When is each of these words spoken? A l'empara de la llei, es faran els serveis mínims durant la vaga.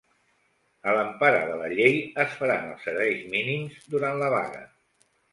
A 0.91 0.93
l'empara 0.99 1.41
de 1.49 1.57
la 1.59 1.67
llei, 1.73 1.99
es 2.23 2.33
faran 2.39 2.65
els 2.69 2.85
serveis 2.89 3.21
mínims 3.33 3.77
durant 3.97 4.17
la 4.23 4.31
vaga. 4.35 4.63